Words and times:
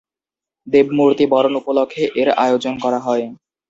দেবমূর্তি 0.67 1.25
বরণ 1.33 1.53
উপলক্ষে 1.61 2.03
এর 2.21 2.29
আয়োজন 2.43 2.73
করা 2.83 2.99
হয়। 2.99 3.25